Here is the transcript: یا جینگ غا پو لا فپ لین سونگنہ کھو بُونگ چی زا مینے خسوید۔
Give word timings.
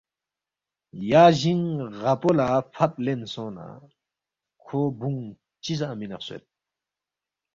یا 1.11 1.25
جینگ 1.39 1.69
غا 1.99 2.13
پو 2.21 2.29
لا 2.37 2.47
فپ 2.73 2.93
لین 3.05 3.21
سونگنہ 3.33 3.67
کھو 4.63 4.79
بُونگ 4.97 5.23
چی 5.63 5.73
زا 5.79 5.87
مینے 5.99 6.17
خسوید۔ 6.19 6.43